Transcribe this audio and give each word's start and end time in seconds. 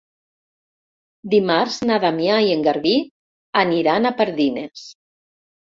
Dimarts 1.33 1.77
na 1.91 1.99
Damià 2.07 2.41
i 2.49 2.49
en 2.57 2.67
Garbí 2.71 2.97
aniran 3.65 4.11
a 4.11 4.15
Pardines. 4.23 4.93